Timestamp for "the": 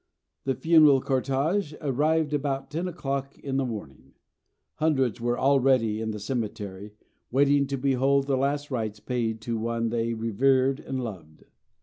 0.45-0.55, 3.57-3.65, 6.09-6.19, 8.25-8.35